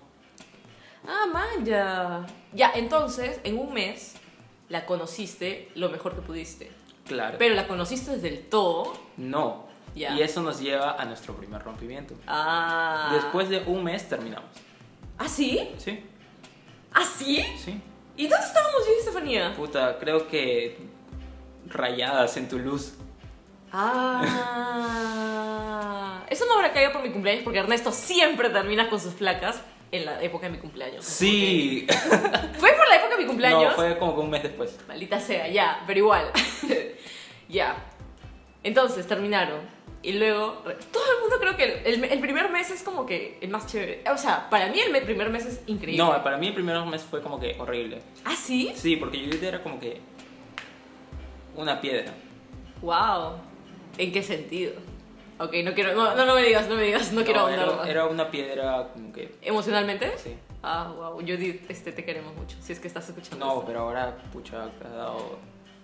[1.07, 2.27] Ah, man, ya.
[2.53, 4.15] Ya, entonces, en un mes
[4.69, 6.71] la conociste lo mejor que pudiste.
[7.07, 7.37] Claro.
[7.39, 8.93] Pero la conociste desde el todo.
[9.17, 9.69] no.
[9.93, 10.15] Ya.
[10.15, 12.15] Y eso nos lleva a nuestro primer rompimiento.
[12.25, 13.11] Ah.
[13.13, 14.49] Después de un mes terminamos.
[15.19, 15.69] ¿Ah, sí?
[15.79, 16.05] Sí,
[16.93, 17.45] ¿Ah, sí?
[17.59, 17.81] sí.
[18.17, 19.53] ¿Y dónde estábamos yo y Estefanía?
[19.57, 20.79] Puta, creo que
[21.67, 22.95] rayadas en tu luz.
[24.93, 26.25] Ah.
[26.29, 30.05] Eso no habrá caído por mi cumpleaños porque Ernesto siempre termina con sus placas en
[30.07, 31.05] la época de mi cumpleaños.
[31.05, 31.87] Sí.
[32.59, 33.65] ¿Fue por la época de mi cumpleaños?
[33.71, 34.79] No, fue como que un mes después.
[34.87, 36.31] Maldita sea, ya, pero igual.
[37.49, 37.77] ya.
[38.63, 39.61] Entonces terminaron.
[40.03, 43.51] Y luego, todo el mundo creo que el, el- primer mes es como que el
[43.51, 44.03] más chévere.
[44.11, 46.03] O sea, para mí el me- primer mes es increíble.
[46.03, 48.01] No, para mí el primer mes fue como que horrible.
[48.25, 48.73] ¿Ah, sí?
[48.75, 50.01] Sí, porque Judith era como que
[51.57, 52.13] una piedra.
[52.83, 53.35] Wow.
[53.99, 54.73] ¿En qué sentido?
[55.39, 55.95] Ok, no quiero.
[55.95, 58.89] No, no, no me digas, no me digas, no, quiero ahondar era, era una piedra
[58.93, 59.35] como que...
[59.43, 60.13] ¿Emocionalmente?
[60.19, 60.37] Sí.
[60.63, 61.19] Ah, wow.
[61.21, 62.57] Judith, este, te queremos mucho.
[62.61, 63.45] Si es que estás escuchando.
[63.45, 63.67] No, esto.
[63.67, 65.39] pero ahora, pucha, te ha dado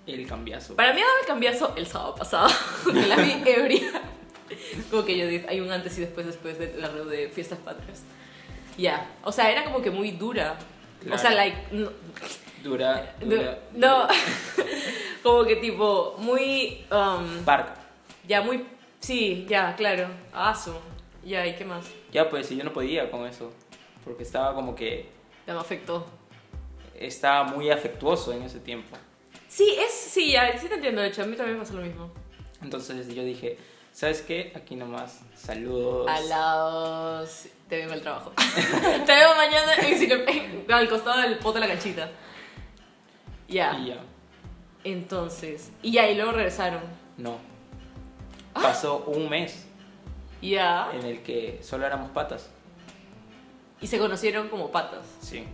[0.06, 0.76] el cambiazo.
[0.76, 2.48] Para mí ha dado el cambiazo el sábado pasado,
[2.84, 4.02] que la vi ebria.
[4.90, 7.58] Como que yo dije, hay un antes y después después de la red de Fiestas
[7.58, 8.02] Patrias.
[8.78, 10.58] Ya, o sea, era como que muy dura.
[11.06, 11.22] O Claro.
[11.22, 11.90] sea, like, no,
[12.62, 13.58] Dura, du- dura.
[13.74, 14.08] no,
[15.22, 17.74] como que tipo, muy, um, Park.
[18.26, 18.64] ya muy,
[19.00, 20.80] sí, ya, claro, aso,
[21.24, 21.86] ya, ¿y qué más?
[22.12, 23.52] Ya, pues, y yo no podía con eso.
[24.04, 25.08] Porque estaba como que...
[25.46, 26.06] Ya me afectó.
[26.94, 28.96] Estaba muy afectuoso en ese tiempo.
[29.48, 31.82] Sí, es, sí, ya, sí te entiendo, de hecho, a mí también me pasó lo
[31.82, 32.10] mismo.
[32.62, 33.58] Entonces yo dije,
[33.96, 34.52] ¿sabes qué?
[34.54, 36.06] Aquí nomás, saludos.
[36.06, 37.46] Alados.
[37.66, 38.30] Te veo en el trabajo.
[39.06, 42.10] Te veo mañana en, al costado del poto de la canchita.
[43.48, 43.72] Ya.
[43.78, 44.00] Y ya,
[44.84, 45.72] Entonces.
[45.82, 46.82] Y ya, y luego regresaron.
[47.16, 47.38] no.
[48.54, 48.60] Ah.
[48.62, 49.66] Pasó un mes
[50.42, 50.90] Ya.
[50.94, 52.50] en el que solo éramos patas.
[53.80, 55.06] Y se conocieron como patas.
[55.20, 55.44] Sí.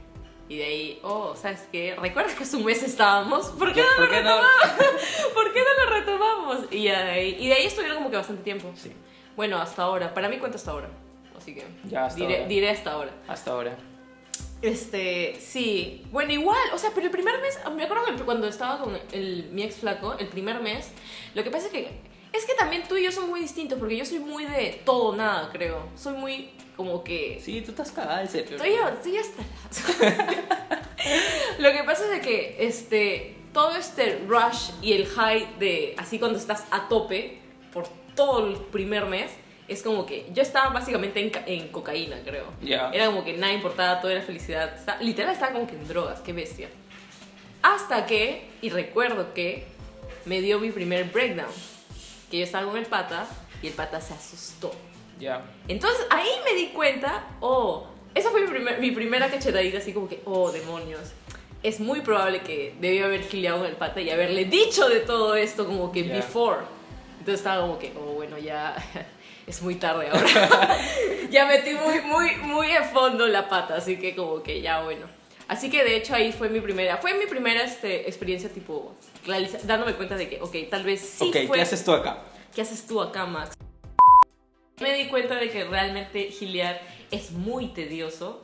[0.53, 1.97] Y de ahí, oh, ¿sabes qué?
[1.99, 3.47] ¿Recuerdas que hace un mes estábamos?
[3.59, 4.37] ¿Por qué no ¿Por lo qué no?
[4.37, 4.53] retomamos?
[5.35, 6.59] ¿Por qué no lo retomamos?
[6.71, 8.71] Y ya de ahí, y de ahí estuvieron como que bastante tiempo.
[8.77, 8.93] Sí,
[9.35, 10.13] Bueno, hasta ahora.
[10.13, 10.91] Para mí cuenta hasta ahora.
[11.39, 12.49] Así que Ya hasta diré, ahora.
[12.49, 13.11] diré hasta ahora.
[13.29, 13.77] hasta ahora.
[14.61, 16.05] Este, sí.
[16.13, 19.49] Bueno, igual, o sea, pero el primer mes, me acuerdo que cuando estaba con el,
[19.53, 20.91] mi ex flaco, el primer mes,
[21.35, 21.89] lo que pasa es que,
[22.33, 25.17] es que también tú y yo somos muy distintos, porque yo soy muy de todo
[25.17, 25.89] nada, creo.
[25.97, 26.51] Soy muy
[26.85, 27.41] como que...
[27.45, 28.57] Sí, tú estás cagada de cerebro.
[28.57, 29.43] Estoy, estoy hasta
[31.59, 36.19] Lo que pasa es de que este, todo este rush y el high de así
[36.19, 37.39] cuando estás a tope
[37.73, 39.31] por todo el primer mes,
[39.69, 42.47] es como que yo estaba básicamente en, ca- en cocaína, creo.
[42.61, 42.91] Ya.
[42.93, 44.75] Era como que nada importaba, todo era felicidad.
[44.77, 46.69] Está- literal estaba como que en drogas, qué bestia.
[47.63, 49.65] Hasta que, y recuerdo que
[50.25, 51.51] me dio mi primer breakdown.
[52.31, 53.27] Que yo estaba con el pata
[53.63, 54.73] y el pata se asustó.
[55.19, 55.43] Ya.
[55.69, 60.09] Entonces ahí me di cuenta, oh, esa fue mi, primer- mi primera cachetadita, así como
[60.09, 61.01] que, oh, demonios.
[61.63, 65.37] Es muy probable que debió haber gileado con el pata y haberle dicho de todo
[65.37, 66.17] esto como que Ya.
[66.17, 66.61] before.
[67.21, 68.75] Entonces estaba como que, oh, bueno, ya,
[69.47, 70.77] es muy tarde ahora.
[71.31, 75.07] ya metí muy, muy, muy en fondo la pata, así que como que ya bueno.
[75.47, 78.95] Así que de hecho ahí fue mi primera, fue mi primera este, experiencia tipo,
[79.65, 81.57] dándome cuenta de que, ok, tal vez sí ok, fue...
[81.59, 82.19] ¿qué haces tú acá?
[82.55, 83.55] ¿Qué haces tú acá, Max?
[84.83, 88.43] Me di cuenta de que realmente gilear es muy tedioso,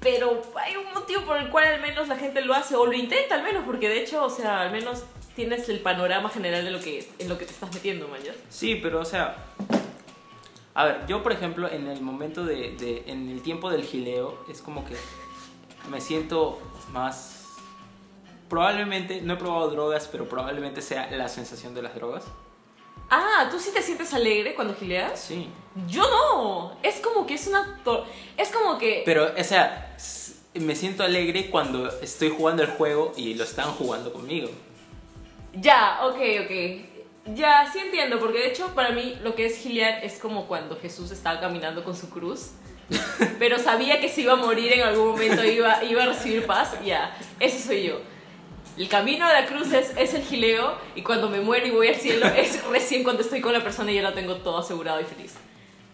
[0.00, 2.92] pero hay un motivo por el cual al menos la gente lo hace, o lo
[2.92, 5.04] intenta al menos, porque de hecho, o sea, al menos
[5.36, 8.32] tienes el panorama general de lo que, en lo que te estás metiendo, ¿ya?
[8.48, 9.36] Sí, pero o sea.
[10.74, 14.44] A ver, yo por ejemplo, en el momento de, de- En el tiempo del gileo,
[14.50, 14.94] es como que.
[15.90, 16.60] Me siento
[16.92, 17.46] más.
[18.48, 19.20] Probablemente.
[19.20, 22.24] No he probado drogas, pero probablemente sea la sensación de las drogas.
[23.14, 25.20] Ah, ¿tú sí te sientes alegre cuando gileas?
[25.20, 25.48] Sí.
[25.86, 27.78] Yo no, es como que es una...
[27.84, 28.04] tor-
[28.36, 29.02] Es como que...
[29.04, 29.94] Pero, o sea.
[30.54, 34.50] Me siento alegre cuando estoy jugando el juego y lo están jugando conmigo.
[35.54, 37.34] Ya, ok, ok.
[37.34, 40.76] Ya, sí entiendo, porque de hecho para mí lo que es gilear es como cuando
[40.78, 42.50] Jesús estaba caminando con su cruz,
[43.38, 46.72] pero sabía que se iba a morir en algún momento, iba, iba a recibir paz,
[46.84, 48.00] ya, eso soy yo.
[48.78, 51.88] El camino a la cruz es, es el gileo y cuando me muero y voy
[51.88, 55.00] al cielo es recién cuando estoy con la persona y ya lo tengo todo asegurado
[55.00, 55.34] y feliz.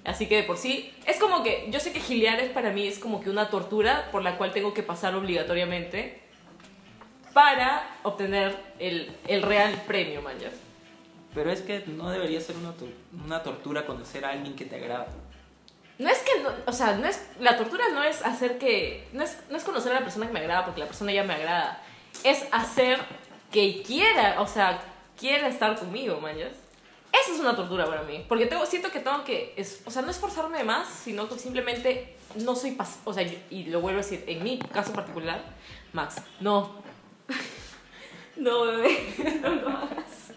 [0.05, 2.87] Así que de por sí, es como que, yo sé que gilear es para mí
[2.87, 6.21] es como que una tortura por la cual tengo que pasar obligatoriamente
[7.35, 10.37] para obtener el, el real premio, man.
[11.35, 12.73] Pero es que no debería ser una,
[13.25, 15.09] una tortura conocer a alguien que te agrada.
[15.99, 19.23] No es que, no- o sea, no es, la tortura no es hacer que, no
[19.25, 21.35] es, no es conocer a la persona que me agrada porque la persona ya me
[21.35, 21.83] agrada,
[22.25, 22.99] es hacer
[23.53, 24.81] que quiera, o sea,
[25.19, 26.21] quiera estar conmigo.
[26.37, 26.47] ¿ya?
[27.13, 30.03] Esa es una tortura para mí, porque tengo, siento que tengo que, es, o sea,
[30.03, 34.01] no esforzarme más, sino que simplemente no soy, pas o sea, yo- y lo vuelvo
[34.01, 35.43] a decir, en mi caso particular,
[35.95, 36.83] Max, no,
[38.37, 40.33] no, bebé, no lo hagas.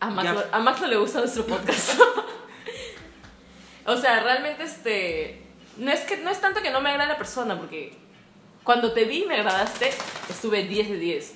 [0.00, 1.98] A Max, no- a Max no le gusta nuestro podcast.
[3.86, 5.42] o sea, realmente este.
[5.78, 7.94] No es, que, no es tanto que no me agrada la persona, porque
[8.66, 9.90] cuando te vi y me agradaste,
[10.28, 11.34] estuve 10 de 10.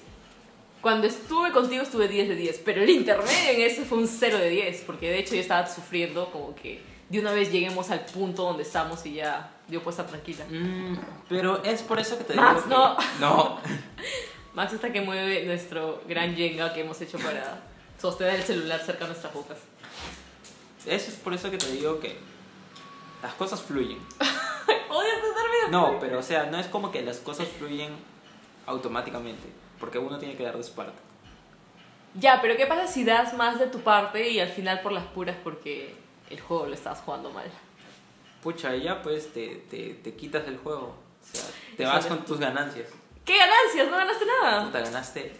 [0.82, 4.36] Cuando estuve contigo estuve 10 de 10, pero el intermedio en ese fue un 0
[4.38, 8.04] de 10, porque de hecho yo estaba sufriendo como que de una vez lleguemos al
[8.04, 10.44] punto donde estamos y ya yo puedo estar tranquila.
[10.50, 10.96] Mm,
[11.28, 12.96] pero es por eso que te Max, digo.
[12.98, 13.58] que- No.
[14.54, 17.62] Max está que mueve nuestro gran Jenga que hemos hecho para
[18.00, 19.58] sostener el celular cerca de nuestras bocas.
[20.86, 22.16] Eso es por eso que te digo que
[23.22, 23.98] las cosas fluyen.
[25.70, 27.90] ¡Odias estar No, pero o sea, no es como que las cosas fluyen
[28.66, 30.98] automáticamente, porque uno tiene que dar de su parte.
[32.14, 35.04] Ya, pero ¿qué pasa si das más de tu parte y al final por las
[35.04, 35.94] puras porque
[36.28, 37.50] el juego lo estás jugando mal?
[38.42, 40.96] Pucha, y ya pues te, te, te quitas del juego.
[41.22, 41.44] O sea,
[41.76, 42.88] te vas con tus ganancias.
[43.24, 43.88] ¿Qué ganancias?
[43.90, 44.72] No ganaste nada.
[44.72, 45.32] Te ganaste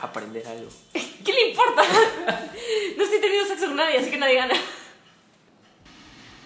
[0.00, 0.68] aprender algo.
[0.92, 1.82] ¿Qué le importa?
[2.96, 4.54] no estoy teniendo sexo con nadie, así que nadie gana.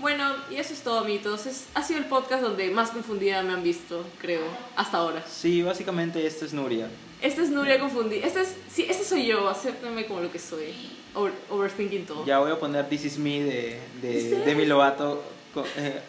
[0.02, 1.46] Bueno, y eso es todo, amiguitos.
[1.46, 4.42] Es- ha sido el podcast donde más confundida me han visto, creo,
[4.76, 5.22] hasta ahora.
[5.26, 6.88] Sí, básicamente esta es Nuria.
[7.22, 8.26] Esta es Nuria confundida.
[8.26, 10.74] Este es, sí, este soy yo, acéptame como lo que soy.
[11.14, 12.26] Over- overthinking todo.
[12.26, 14.28] Ya voy a poner This Is Me de, de ¿Sí?
[14.44, 15.22] Demi Lovato
[15.54, 16.00] co- eh,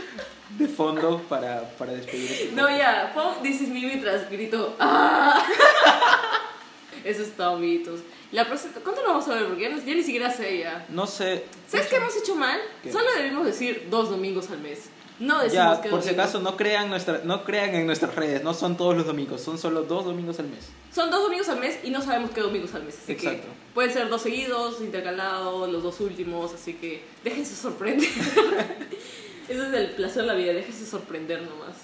[0.58, 5.42] de fondo para, para despedir este No, ya, pon This is me mientras grito ¡Ah!
[7.04, 8.00] Eso es todo, amiguitos.
[8.32, 9.46] La próxima, ¿Cuánto lo vamos a ver?
[9.46, 10.86] Porque ya, no- ya ni siquiera sé ya.
[10.88, 11.44] No sé.
[11.68, 12.60] ¿Sabes qué hemos hecho mal?
[12.82, 12.92] ¿Qué?
[12.92, 14.84] Solo debimos decir dos domingos al mes.
[15.18, 18.42] No decimos Ya, que por si acaso, no crean, nuestra, no crean en nuestras redes.
[18.42, 20.68] No son todos los domingos, son solo dos domingos al mes.
[20.94, 22.96] Son dos domingos al mes y no sabemos qué domingos al mes.
[23.02, 23.42] Así Exacto.
[23.42, 26.54] que pueden ser dos seguidos, intercalados, los dos últimos.
[26.54, 28.08] Así que déjense sorprender.
[29.48, 31.76] Ese es el placer de la vida, déjense sorprender nomás.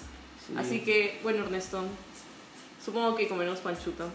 [0.47, 0.53] Sí.
[0.55, 1.83] Así que, bueno, Ernesto,
[2.83, 4.05] supongo que comeremos panchuta.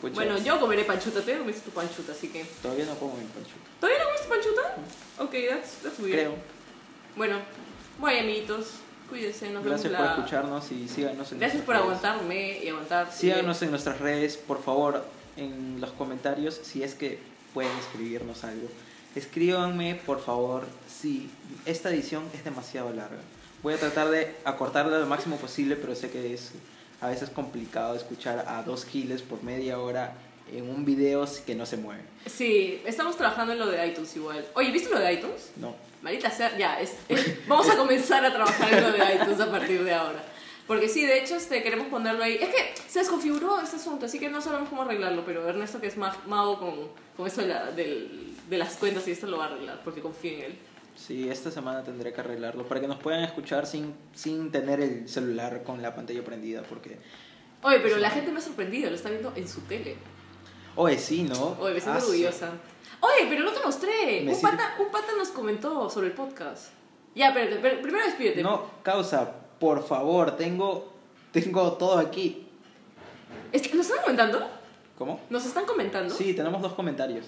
[0.00, 2.44] Pucha, Bueno, yo comeré panchuta, tú ya comiste tu panchuta, así que...
[2.62, 3.50] Todavía no como mi pancho.
[3.80, 4.76] ¿Todavía no comiste panchuta?
[5.18, 6.12] Ok, that's, that's weird.
[6.14, 6.34] Creo.
[7.16, 7.38] Bueno,
[8.00, 8.66] bye amiguitos,
[9.08, 10.14] cuídense, nos Gracias vemos por la...
[10.22, 11.84] escucharnos y síganos en Gracias por redes.
[11.86, 13.12] aguantarme y aguantar.
[13.12, 15.04] Síganos en nuestras redes, por favor,
[15.36, 17.18] en los comentarios, si es que
[17.54, 18.68] pueden escribirnos algo.
[19.14, 21.30] Escríbanme, por favor, si
[21.66, 23.18] esta edición es demasiado larga.
[23.62, 26.52] Voy a tratar de acortarla lo máximo posible, pero sé que es
[27.02, 30.14] a veces complicado escuchar a dos giles por media hora
[30.52, 32.02] en un video que no se mueve.
[32.26, 34.44] Sí, estamos trabajando en lo de iTunes igual.
[34.54, 35.50] Oye, ¿viste lo de iTunes?
[35.56, 35.74] No.
[36.02, 39.50] Marita, sea, ya, es, es- vamos a comenzar a trabajar en lo de iTunes a
[39.50, 40.22] partir de ahora.
[40.66, 42.38] Porque sí, de hecho, este, queremos ponerlo ahí.
[42.40, 45.88] Es que se desconfiguró este asunto, así que no sabemos cómo arreglarlo, pero Ernesto, que
[45.88, 46.74] es más mago con,
[47.16, 50.00] con eso de, la- del- de las cuentas y esto, lo va a arreglar, porque
[50.00, 50.58] confío en él.
[50.96, 55.08] Sí, esta semana tendré que arreglarlo para que nos puedan escuchar sin, sin tener el
[55.08, 56.98] celular con la pantalla prendida, porque...
[57.62, 59.96] Oye, pero la gente me ha sorprendido, lo está viendo en su tele.
[60.76, 61.56] Oye, sí, ¿no?
[61.60, 62.06] Oye, me siento Ah, sí.
[62.10, 62.50] orgullosa.
[63.00, 64.24] Oye, pero no te mostré.
[64.28, 66.68] Un pata, un pata nos comentó sobre el podcast.
[67.14, 68.42] Ya, espérate, pero primero despídete.
[68.42, 70.92] No, causa, por favor, tengo,
[71.32, 72.46] tengo todo aquí.
[73.52, 74.48] Es- ¿Nos están comentando?
[74.98, 75.20] ¿Cómo?
[75.30, 76.14] ¿Nos están comentando?
[76.14, 77.26] Sí, tenemos dos comentarios.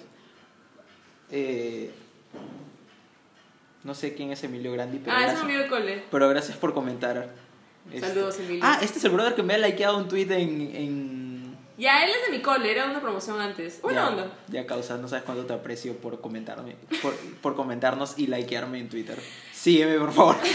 [1.31, 1.93] Eh,
[3.85, 6.03] no sé quién es Emilio Grandi, pero, Ah, es un gracias, amigo de cole.
[6.11, 7.29] pero gracias por comentar.
[7.93, 8.61] Este- Saludos, Emilio.
[8.65, 10.75] Ah, este es el brother que me ha likeado un tweet en...
[10.75, 11.35] en...
[11.77, 13.83] Ya, él es de mi cole, era una promoción antes.
[13.83, 14.31] Buena onda.
[14.49, 18.89] Ya, causa, no sabes cuánto te aprecio por comentarme, por, por comentarnos y likearme en
[18.89, 19.19] Twitter.
[19.53, 20.37] Sígueme, por favor.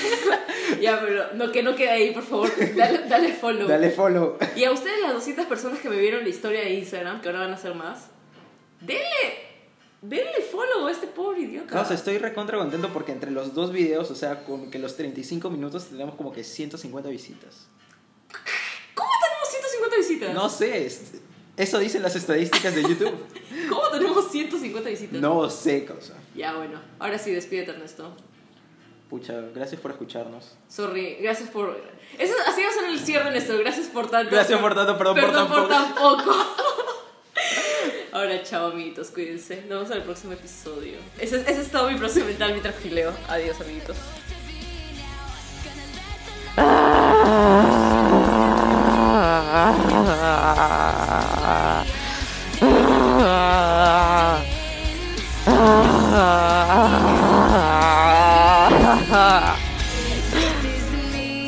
[0.79, 2.51] Ya, pero no, que no quede ahí, por favor.
[2.75, 3.67] Dale, dale follow.
[3.67, 4.37] Dale follow.
[4.55, 7.39] Y a ustedes, las 200 personas que me vieron la historia de Instagram, que ahora
[7.39, 8.11] van a ser más,
[8.79, 9.48] denle,
[10.01, 11.67] denle follow a este pobre idiota.
[11.67, 15.49] Causa, estoy recontra contento porque entre los dos videos, o sea, con que los 35
[15.49, 17.67] minutos tenemos como que 150 visitas.
[18.93, 20.33] ¿Cómo tenemos 150 visitas?
[20.33, 21.11] No sé, es-
[21.57, 23.13] eso dicen las estadísticas de YouTube.
[23.69, 25.21] ¿Cómo tenemos 150 visitas?
[25.21, 26.13] No sé, causa.
[26.35, 26.79] Ya, bueno.
[26.99, 28.15] Ahora sí, despídete, Ernesto.
[29.09, 30.55] Pucha, gracias por escucharnos.
[30.67, 31.75] Sorry, gracias por...
[32.17, 33.57] Eso, así va a ser el cierre, Ernesto.
[33.57, 34.31] Gracias por tanto.
[34.31, 36.35] Gracias por tanto, perdón, por Perdón tan por tan poco.
[38.19, 39.11] Ahora, chao, amiguitos.
[39.11, 39.61] Cuídense.
[39.61, 40.97] Nos vemos en el próximo episodio.
[41.17, 43.13] Ese, es todo mi próximo mental mientras gileo.
[43.29, 43.95] Adiós, amiguitos.